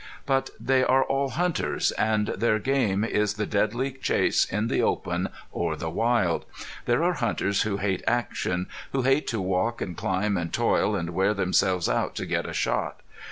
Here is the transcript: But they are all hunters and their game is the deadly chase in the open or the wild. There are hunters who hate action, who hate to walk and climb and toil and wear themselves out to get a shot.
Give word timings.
But 0.25 0.49
they 0.59 0.83
are 0.83 1.03
all 1.03 1.29
hunters 1.29 1.91
and 1.91 2.29
their 2.29 2.57
game 2.57 3.03
is 3.05 3.35
the 3.35 3.45
deadly 3.45 3.91
chase 3.91 4.45
in 4.45 4.67
the 4.67 4.81
open 4.81 5.29
or 5.51 5.75
the 5.75 5.91
wild. 5.91 6.45
There 6.85 7.03
are 7.03 7.13
hunters 7.13 7.61
who 7.61 7.77
hate 7.77 8.01
action, 8.07 8.65
who 8.93 9.03
hate 9.03 9.27
to 9.27 9.39
walk 9.39 9.79
and 9.79 9.95
climb 9.95 10.37
and 10.37 10.51
toil 10.51 10.95
and 10.95 11.11
wear 11.11 11.35
themselves 11.35 11.87
out 11.87 12.15
to 12.15 12.25
get 12.25 12.47
a 12.47 12.51
shot. 12.53 13.01